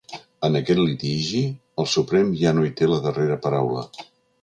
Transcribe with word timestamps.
En 0.47 0.55
aquest 0.59 0.81
litigi, 0.85 1.43
el 1.83 1.89
Suprem 1.93 2.35
ja 2.43 2.57
no 2.57 2.67
hi 2.71 2.75
té 2.83 2.91
la 2.93 3.01
darrera 3.07 3.43
paraula. 3.49 3.89